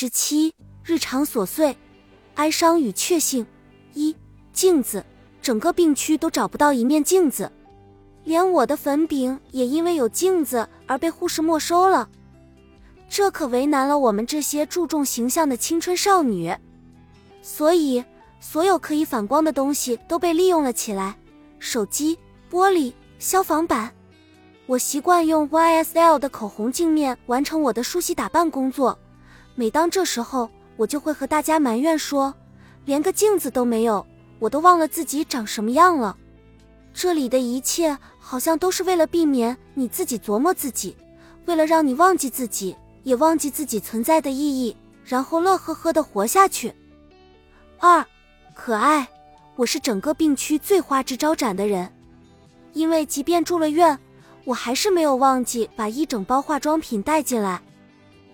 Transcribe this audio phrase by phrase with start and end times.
[0.00, 1.76] 十七日常琐碎，
[2.36, 3.46] 哀伤与确幸。
[3.92, 4.16] 一
[4.50, 5.04] 镜子，
[5.42, 7.52] 整个病区都找不到一面镜子，
[8.24, 12.08] 连我的粉饼也因为有镜子而被护士没收了。
[13.10, 16.50] 这可为难了我们这些注重形象的青春少女。
[17.42, 18.02] 所以，
[18.40, 21.14] 所有可以反光的东西都被利用了起来，
[21.58, 22.18] 手机、
[22.50, 23.92] 玻璃、消防板。
[24.64, 28.98] 我习惯用 YSL 的口红镜面完成我的梳洗打扮工作。
[29.60, 30.48] 每当这时候，
[30.78, 32.34] 我就会和大家埋怨说，
[32.86, 34.06] 连个镜子都没有，
[34.38, 36.16] 我都忘了自己长什么样了。
[36.94, 40.96] 这里的一切好像都是为了避免你自己琢磨自己，
[41.44, 46.74] 为了让你忘记自己，也忘记自己存在的意义，然后乐呵呵的活下去。
[47.78, 48.02] 二，
[48.54, 49.06] 可爱，
[49.56, 51.92] 我是整个病区最花枝招展的人，
[52.72, 53.98] 因为即便住了院。
[54.46, 57.60] 我还是没有忘记把一整包化妆品带进来。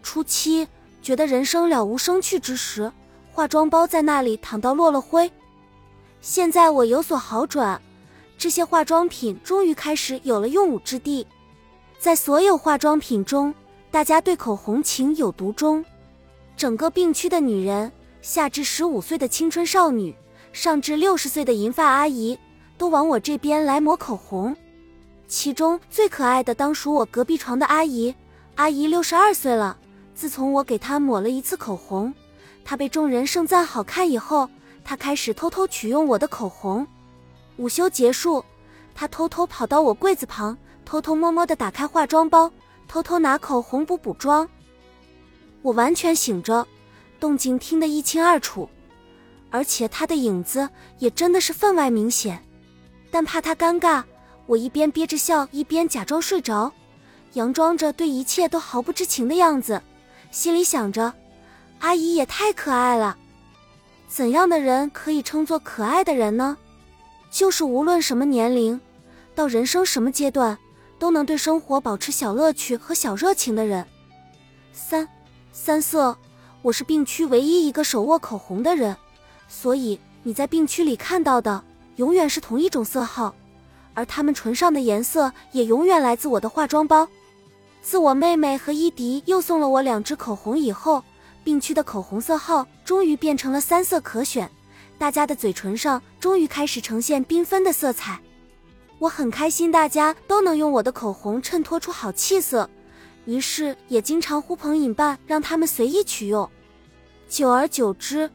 [0.05, 0.69] 初期
[1.07, 2.91] 觉得人生了无生趣之时，
[3.31, 5.31] 化妆包在那里躺到落了灰。
[6.21, 7.81] 现在我有所好转，
[8.37, 11.25] 这些化妆品终于开始有了用武之地。
[11.97, 13.55] 在所有化妆品中，
[13.89, 15.85] 大家对口红情有独钟。
[16.57, 20.13] 整个病区的女人，下至十五岁的青春少女，
[20.53, 22.37] 上至六十岁的银发阿姨，
[22.77, 24.57] 都往我这边来抹口红。
[25.29, 28.13] 其中最可爱的当属我隔壁床的阿姨，
[28.57, 29.79] 阿姨六十二岁了。
[30.17, 32.13] 自从我给她抹了一次口红，
[32.65, 34.49] 她被众人盛赞好看以后，
[34.83, 36.87] 她开始偷偷取用我的口红。
[37.59, 38.43] 午休结束，
[38.95, 42.51] 她偷偷跑到我柜子旁，偷偷摸摸地打开化妆包，
[42.89, 44.49] 偷偷拿口红补补妆。
[45.61, 46.67] 我完全醒着，
[47.21, 48.67] 动静听得一清二楚，
[49.51, 50.67] 而且她的影子
[50.99, 52.43] 也真的是分外明显，
[53.11, 54.03] 但怕她尴尬。
[54.47, 56.73] 我一边憋着笑，一边假装睡着，
[57.35, 59.83] 佯装着对一切都毫不知情的样子，
[60.31, 61.13] 心里想着：
[61.79, 63.17] 阿姨也太可爱了。
[64.09, 66.57] 怎样的人可以称作可爱的人呢？
[67.31, 68.81] 就是无论什么年龄，
[69.35, 70.57] 到人生什么阶段，
[70.99, 73.85] 都能对生活保持小乐趣和小热情的人。
[74.73, 75.09] 三
[75.53, 76.17] 三色，
[76.63, 78.97] 我是病区唯一一个手握口红的人，
[79.49, 81.63] 所以你在病区里看到的
[81.97, 83.35] 永远是同一种色号。
[83.95, 87.09] 而他们唇上的颜色也永远来自我的化妆包。
[87.87, 91.05] 自我妹妹和伊迪又送了我两支口红以后，
[91.45, 94.51] 病区的口红色号终于变成了三色可选，
[94.99, 98.21] 大家的嘴唇上终于开始呈现缤纷的色彩。
[98.99, 102.69] 我很开心，大家都能用我的口红衬托出好气色，
[103.25, 106.51] 于是也经常呼朋引伴，让他们随意取用。
[107.29, 108.29] 久而久之，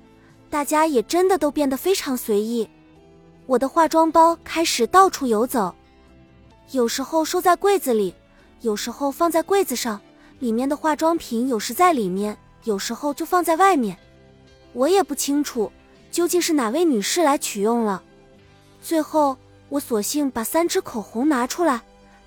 [0.49, 2.69] 大家也真的都变得非常随意。
[3.47, 5.75] 我的化妆包开始到处游走，
[6.71, 8.15] 有时候收在柜子里，
[8.61, 9.99] 有时候放在柜子上，
[10.39, 13.97] 里面的化妆品有时在里面，有时候就放在外面。
[14.73, 15.71] 我也不清楚
[16.11, 18.01] 究竟是哪位女士来取用了。
[18.81, 19.37] 最后，
[19.69, 21.81] 我索性把三支口红拿出来，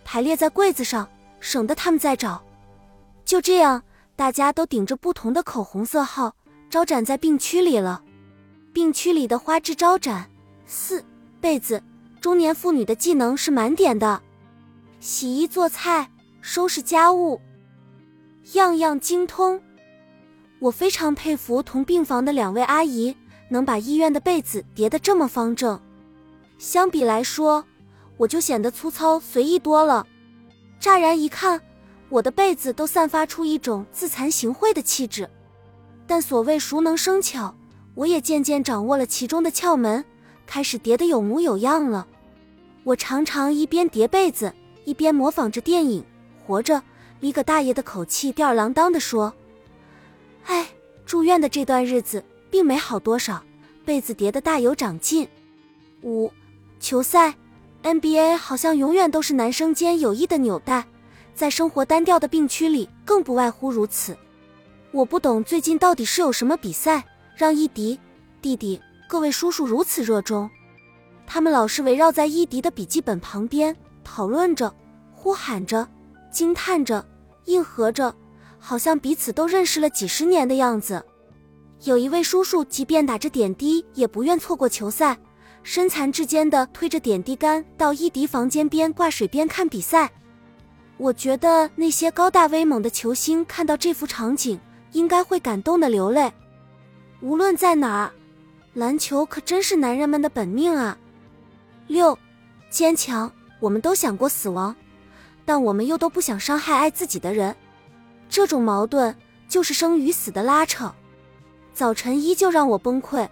[0.04, 1.08] 排列在柜子上，
[1.40, 2.42] 省得他们再找。
[3.24, 3.82] 就这样，
[4.14, 6.34] 大家都顶着不同的口红色号，
[6.68, 8.02] 招展在病区里了。
[8.72, 10.28] 病区里的花枝招展。
[10.66, 11.04] 四。
[11.40, 11.82] 被子，
[12.22, 14.22] 中年妇女的技能是满点的，
[14.98, 16.08] 洗衣做菜、
[16.46, 17.40] 收拾家务，
[18.52, 19.58] 样样精通。
[20.58, 23.16] 我非常佩服同病房的两位阿姨，
[23.48, 25.80] 能把医院的被子叠得这么方正。
[26.58, 27.64] 相比来说，
[28.18, 30.06] 我就显得粗糙随意多了。
[30.78, 31.58] 乍然一看，
[32.10, 35.26] 我的被子都散发出一种自惭形秽的气质。
[36.06, 37.54] 但所谓熟能生巧，
[37.94, 40.04] 我也渐渐掌握了其中的窍门。
[40.44, 42.06] 开始叠得有模有样了。
[42.82, 44.54] 我常常一边叠被子，
[44.84, 46.02] 一边模仿着电影
[46.46, 46.74] 《活着》
[47.20, 49.32] 里葛大爷的口气，吊儿郎当地说
[50.46, 50.66] ：“哎，
[51.06, 53.42] 住院的这段日子并没好多少，
[53.84, 55.26] 被子叠得大有长进。”
[56.02, 56.30] 五，
[56.78, 57.34] 球赛
[57.82, 60.84] ，NBA 好像永远都是男生间友谊的纽带，
[61.34, 64.16] 在生活单调的病区里更不外乎如此。
[64.90, 67.04] 我不懂最近到底是有什么比赛，
[67.34, 67.98] 让伊迪
[68.42, 68.80] 弟弟。
[69.06, 70.50] 各位叔叔如此热衷，
[71.26, 74.74] 他们老是围绕在伊迪的笔记本旁边讨论着、
[75.12, 75.86] 呼喊着、
[76.34, 77.06] 惊叹着、
[77.44, 78.14] 应和着，
[78.58, 81.02] 好像彼此都认识了几十年的样子。
[81.84, 85.16] 有一位叔叔，即便打着点滴，也不愿错过球赛，
[85.62, 90.10] 身残志坚的推着点滴杆到伊迪房间边挂水边看比赛。
[90.96, 94.58] 我觉得那些高大威猛的球星看到这幅场景，
[94.92, 96.32] 应该会感动的流泪。
[97.20, 98.12] 无论在哪儿。
[98.74, 100.98] 篮球可真是男人们的本命啊！
[101.86, 102.18] 六，
[102.70, 103.30] 坚强。
[103.60, 104.74] 我们都想过死亡，
[105.44, 107.54] 但我们又都不想伤害爱自己的人。
[108.28, 109.14] 这种矛盾
[109.48, 110.92] 就是生与死的拉扯。
[111.72, 113.28] 早晨依旧让我崩溃，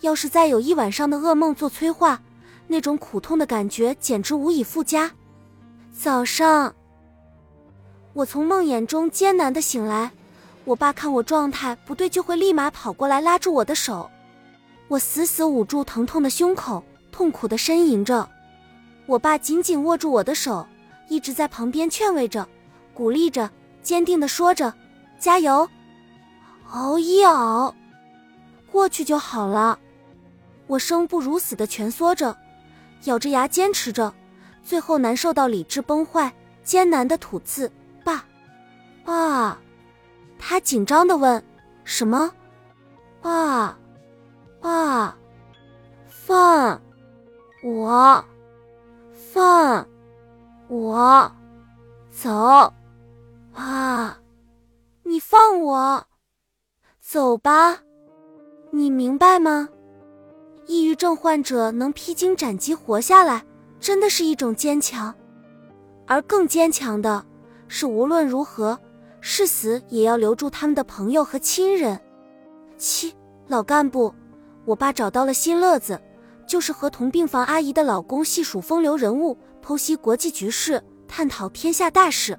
[0.00, 2.20] 要是再有一晚上的噩梦做催化，
[2.66, 5.10] 那种苦痛的感觉简直无以复加。
[5.92, 6.74] 早上，
[8.12, 10.12] 我从梦魇中艰难的醒来，
[10.64, 14.10] 我爸看我状态不对，就会立马跑过来拉住我的手。
[14.88, 18.28] 我死死捂住疼痛的胸口，痛苦的呻吟着。
[19.06, 20.66] 我爸紧紧握住我的手，
[21.10, 22.48] 一直在旁边劝慰着、
[22.94, 23.50] 鼓励着，
[23.82, 24.72] 坚定的说着
[25.18, 25.68] ：“加油，
[26.70, 27.74] 熬一熬，
[28.70, 29.76] 过去就好了。”
[30.68, 32.36] 我生不如死的蜷缩着，
[33.06, 34.14] 咬着牙坚持着。
[34.62, 37.72] 最后难受到理智崩坏，艰难的吐字
[38.04, 38.24] ：“爸，
[39.04, 39.58] 爸。”
[40.38, 41.42] 他紧张的问
[41.82, 42.32] ：“什么
[43.20, 43.76] ？”“爸，
[44.60, 45.16] 爸，
[46.06, 46.80] 放
[47.64, 48.24] 我，
[49.32, 49.84] 放
[50.70, 51.30] 我
[52.12, 52.72] 走，
[53.52, 54.18] 啊！
[55.02, 56.04] 你放我
[57.00, 57.80] 走吧，
[58.70, 59.68] 你明白吗？
[60.66, 63.44] 抑郁症患者能披荆斩棘活下来。”
[63.80, 65.14] 真的是一种坚强，
[66.06, 67.24] 而更坚强的
[67.66, 68.78] 是，无论如何
[69.22, 71.98] 是死也要留住他们的朋友和亲人。
[72.76, 73.14] 七
[73.48, 74.14] 老干部，
[74.66, 75.98] 我爸找到了新乐子，
[76.46, 82.38] 就是和同病房阿姨的老公细数风流人物，剖析国际局势，探讨天下大事。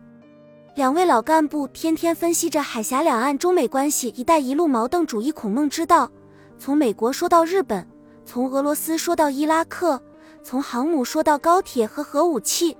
[0.75, 6.09] 两位老干部天天分析着海峡两岸、中美关系、“一带一路”、矛盾主义、孔孟之道，
[6.57, 7.87] 从美国说到日本，
[8.25, 10.01] 从俄罗斯说到伊拉克。
[10.43, 12.75] 从航母说到高铁和核武器，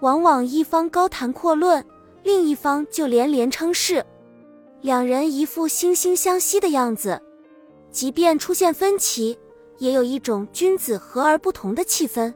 [0.00, 1.84] 往往一方高谈阔论，
[2.22, 4.02] 另一方就连连称是，
[4.80, 7.20] 两人一副惺惺相惜的样子。
[7.90, 9.38] 即便出现分歧，
[9.76, 12.32] 也有一种君子和而不同的气氛。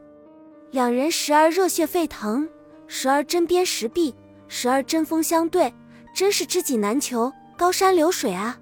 [0.73, 2.49] 两人时而热血沸腾，
[2.87, 4.15] 时而针砭时弊，
[4.47, 5.71] 时而针锋相对，
[6.15, 8.57] 真是知己难求，高山流水啊！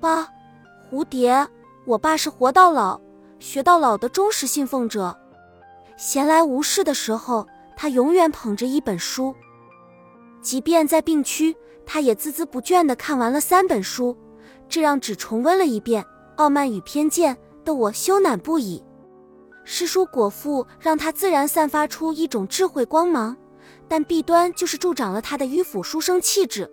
[0.00, 0.28] 八
[0.90, 1.46] 蝴蝶，
[1.86, 3.00] 我爸是活到老。
[3.38, 5.16] 学到老的忠实信奉者，
[5.96, 7.46] 闲来无事的时候，
[7.76, 9.32] 他永远捧着一本书，
[10.42, 11.56] 即便在病区，
[11.86, 14.18] 他也孜孜不倦地看完了三本书，
[14.68, 16.02] 这让只重温了一遍
[16.38, 18.82] 《傲慢与偏见》的我羞赧不已。
[19.72, 23.36] 诗书果腹让他自然散发出一种智慧光芒，
[23.86, 26.68] 但弊端就是助长了他的迂腐书生气质。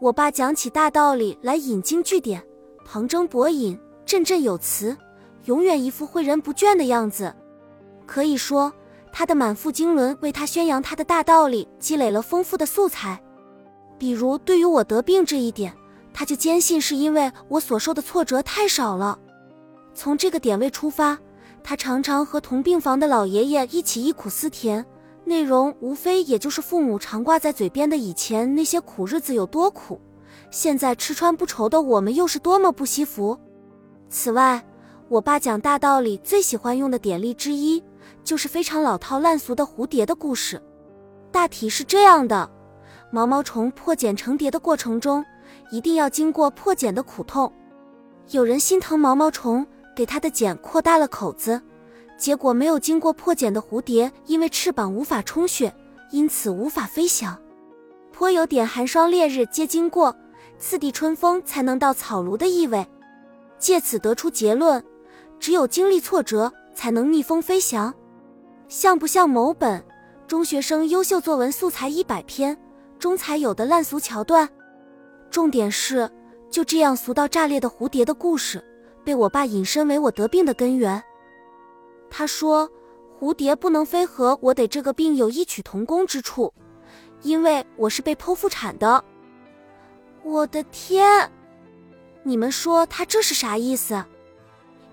[0.00, 2.42] 我爸讲起大道理来引经据典，
[2.86, 4.96] 旁征博引，振振有词。
[5.44, 7.34] 永远一副诲人不倦的样子，
[8.06, 8.72] 可以说
[9.12, 13.22] 他的满腹经纶为他宣扬他的大道理积累了丰富的素材。
[13.98, 15.76] 比如对于我得病这一点，
[16.14, 19.18] 他就坚信是因为我所受的挫折太少了。
[19.92, 21.18] 从这个点位出发，
[21.68, 24.86] 他常常和同病房的老爷爷一起忆苦思甜，
[25.24, 30.00] 内容无非也就是父母常挂在嘴边的以前那些苦日子有多苦，
[30.48, 33.36] 现在吃穿不愁的我们又是多么不惜福。
[34.08, 34.64] 此外，
[35.08, 37.82] 我爸讲大道理最喜欢用的典例之一，
[38.22, 40.62] 就是非常老套烂俗的蝴蝶的故事。
[41.32, 42.48] 大体是这样的：
[43.10, 45.24] 毛毛虫破茧成蝶的过程中，
[45.72, 47.52] 一定要经过破茧的苦痛。
[48.30, 49.66] 有人心疼毛毛虫，
[49.96, 51.60] 给它的茧扩大了口子，
[52.16, 55.74] 结果没有经过破茧的蝴蝶，因为翅膀无法充血，
[56.12, 57.36] 因此无法飞翔。
[58.12, 60.14] 颇有点寒霜烈日皆经过，
[60.58, 62.86] 次第春风才能到草庐的意味。
[63.58, 64.84] 借此得出结论。
[65.38, 67.92] 只有经历挫折，才能逆风飞翔，
[68.68, 69.84] 像不像某本
[70.26, 72.56] 中学生优秀作文素材一百篇
[72.98, 74.48] 中才有的烂俗桥段？
[75.30, 76.10] 重点是，
[76.50, 78.64] 就这样俗到炸裂的蝴蝶的故事，
[79.06, 81.00] 被我爸引申为我得病的根源。
[82.10, 82.68] 他说，
[83.20, 86.52] 蝴蝶不能飞和我得这个病有异曲同工之处，
[87.22, 89.04] 因为我是被剖腹产的。
[90.24, 91.30] 我的天，
[92.24, 94.04] 你们说他这是啥意思？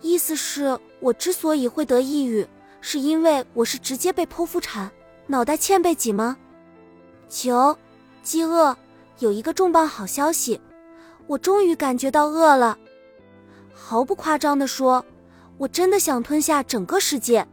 [0.02, 2.48] 意思是我之所以会得抑郁，
[2.82, 4.92] 是因为我是直接被剖腹产，
[5.26, 6.38] 脑袋欠被挤吗？
[7.28, 7.76] 九，
[8.22, 8.78] 饥饿
[9.18, 10.62] 有一个重磅好消息，
[11.26, 12.78] 我终于感觉到饿了。
[13.94, 15.06] 毫不夸张地说，
[15.56, 17.48] 我真的想吞下整个世界。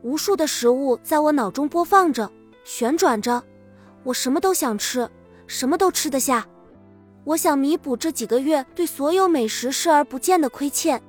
[0.00, 2.32] 无数的食物在我脑中播放着，
[2.64, 3.44] 旋转着，
[4.02, 5.06] 我什么都想吃，
[5.46, 6.46] 什么都吃得下。
[7.24, 11.02] 我想弥补这几个月对所有美食视而不见的亏欠。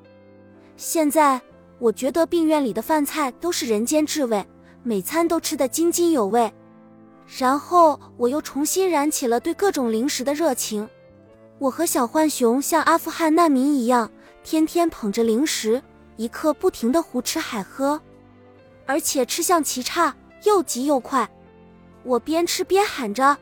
[0.76, 1.40] 现在
[1.80, 4.46] 我觉得病院里的饭菜都是人间至味，
[4.84, 6.54] 每餐都吃得津津有味。
[7.40, 10.90] 然后我又重新燃起了对各种零食的热情。
[11.58, 14.12] 我和小浣熊像阿富汗难民一样，
[14.50, 15.84] 天天捧着零食，
[16.16, 18.02] 一刻不停地胡吃海喝，
[18.86, 21.30] 而且吃相奇差，又急又快。
[22.04, 23.38] 我边吃边喊着：“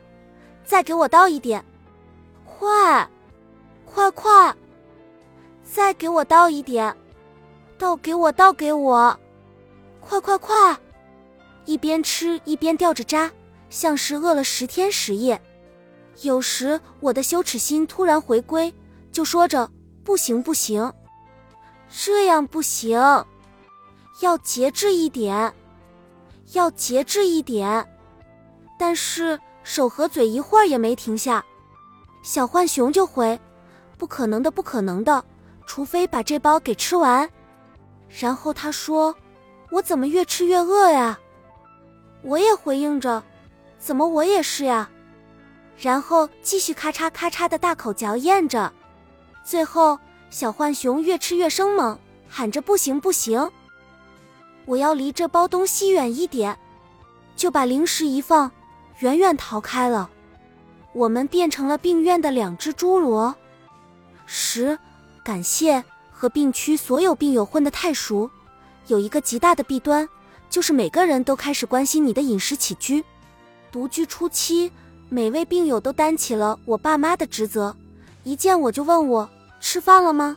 [0.66, 1.64] 再给我倒一点！”
[2.44, 3.08] 快，
[3.84, 4.52] 快快，
[5.62, 6.92] 再给我倒一点，
[7.78, 9.16] 倒给我，倒给我，
[10.00, 10.76] 快快快！
[11.66, 13.30] 一边吃一边掉着渣，
[13.70, 15.40] 像是饿了十天十夜。
[16.22, 18.74] 有时我的羞耻心突然回归，
[19.12, 19.70] 就说着
[20.06, 20.92] 不行不行，
[21.90, 22.96] 这样不行，
[24.20, 25.52] 要节制一点，
[26.52, 27.84] 要节制一点。
[28.78, 31.44] 但是手和嘴一会儿也没停下。
[32.22, 33.38] 小浣熊就回
[33.98, 35.24] ：“不可能的，不可能的，
[35.66, 37.28] 除非把这包给吃完。”
[38.08, 39.12] 然后他说
[39.72, 41.18] ：“我怎么越吃越饿呀？”
[42.22, 43.24] 我也回应着
[43.80, 44.88] ：“怎么我也是呀？”
[45.76, 48.72] 然后继续咔嚓咔嚓的大口嚼咽着。
[49.46, 49.96] 最后，
[50.28, 51.96] 小浣熊越吃越生猛，
[52.28, 53.48] 喊着：“不行不行，
[54.64, 56.58] 我要离这包东西远一点！”
[57.36, 58.50] 就把零食一放，
[58.98, 60.10] 远远逃开了。
[60.92, 63.32] 我们变成了病院的两只侏罗。
[64.26, 64.76] 十，
[65.22, 68.28] 感谢和病区所有病友混得太熟，
[68.88, 70.08] 有一个极大的弊端，
[70.50, 73.04] 就是每个人都开始关心你的饮食起居。
[73.70, 74.72] 独居初期，
[75.08, 77.76] 每位病友都担起了我爸妈的职责，
[78.24, 79.30] 一见我就问我
[79.68, 80.36] 吃饭了吗？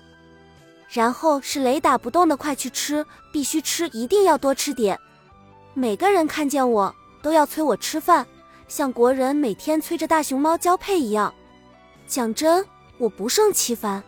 [0.90, 5.00] 然后是雷打不动的快去吃，必须吃，一定要多吃点。
[5.76, 8.26] 每个人看见我都要催我吃饭。
[8.68, 11.32] 像国人每天催着大熊猫交配一样，
[12.08, 12.66] 讲真，
[12.98, 14.04] 我不胜其烦。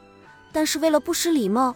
[0.52, 1.76] 但是为了不失礼貌，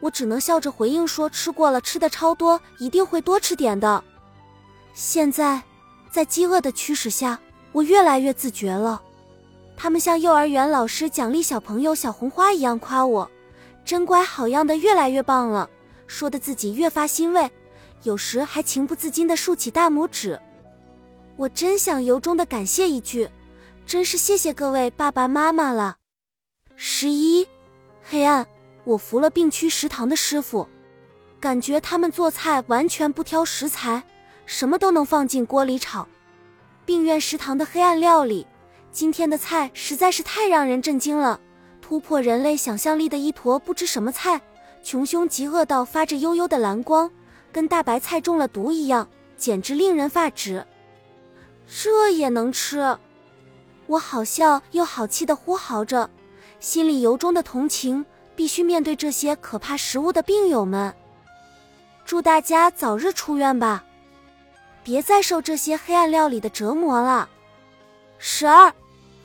[0.00, 4.02] 我只能笑着回应说：“吃过了，吃的超多，一定会多吃点的。”
[4.94, 5.62] 现在，
[6.10, 7.38] 在饥饿的驱使下，
[7.72, 9.02] 我越来越自觉了。
[9.76, 13.30] 他们像幼儿园老师奖励小朋友小红花一样夸我，
[13.84, 15.68] 真乖好样的，越来越棒了，
[16.06, 17.50] 说的自己越发欣慰，
[18.02, 20.40] 有时还情不自禁地竖起大拇指。
[21.36, 23.28] 我真想由衷的感谢一句，
[23.84, 25.96] 真是谢谢各位爸爸妈妈了。
[26.74, 27.46] 十一，
[28.02, 28.46] 黑暗，
[28.84, 30.66] 我服了病区食堂的师傅，
[31.38, 34.02] 感觉他们做菜完全不挑食材，
[34.46, 36.08] 什么都能放进锅里炒。
[36.86, 38.46] 病院食堂的黑暗料理，
[38.96, 41.38] 今天的菜实在是太让人震惊了，
[41.82, 44.40] 突破人类想象力的一坨不知什么菜，
[44.82, 47.10] 穷凶极恶到发着幽幽的蓝光，
[47.52, 50.66] 跟大白菜中了毒一样，简直令人发指。
[51.68, 52.96] 这也能吃？
[53.86, 56.08] 我好笑又好气的呼嚎着，
[56.58, 58.02] 心里由衷的同情
[58.34, 60.94] 必须面对这些可怕食物的病友们。
[62.06, 63.84] 祝大家早日出院吧，
[64.82, 67.28] 别再受这些黑暗料理的折磨了。
[68.18, 68.72] 十二，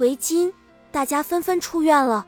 [0.02, 0.52] 围巾，
[0.92, 2.26] 大家纷纷出院了。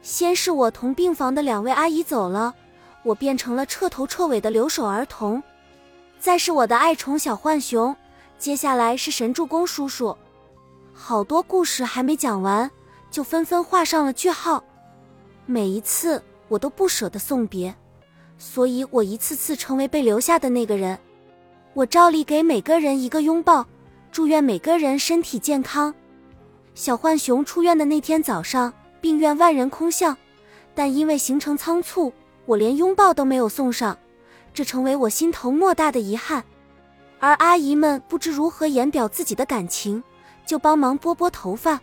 [0.00, 2.54] 先是我同病房的两位阿姨走了，
[3.02, 5.42] 我变成了彻头彻尾的留守儿童。
[6.18, 7.94] 再是我的爱宠小浣熊。
[8.38, 10.16] 接下来是神助攻叔叔，
[10.94, 12.70] 好多故事还没讲完，
[13.10, 14.64] 就纷纷画上了句号。
[15.44, 17.74] 每一次我都不舍得送别，
[18.38, 20.98] 所以我一次次成为被留下的那个人。
[21.74, 23.66] 我照例给每个人一个拥抱，
[24.10, 25.92] 祝愿每个人身体健康。
[26.78, 30.16] 小浣熊出院的那天早上，病院万人空巷，
[30.76, 32.12] 但因为行程仓促，
[32.46, 33.98] 我连拥抱都没有送上，
[34.54, 36.44] 这成为我心头莫大的遗憾。
[37.18, 40.00] 而阿姨们不知如何言表自己的感情，
[40.46, 41.80] 就帮忙拨拨头发、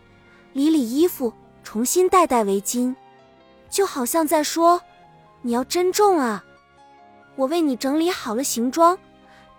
[0.53, 2.95] 理理衣服、重新戴戴围巾，
[3.69, 4.81] 就好像在说
[5.43, 6.41] ：“你要珍重啊，
[7.35, 8.97] 我为你整理好了行装，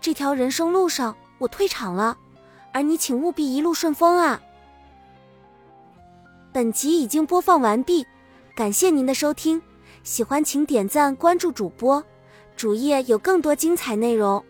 [0.01, 2.17] 这条人生路上我退场了，
[2.71, 4.41] 而你请务必一路顺风啊。”
[6.57, 8.03] 本集已经播放完毕，
[8.55, 9.61] 感谢您的收听，
[10.03, 12.03] 喜欢请点赞关注主播，
[12.55, 14.43] 主页有更多精彩内容。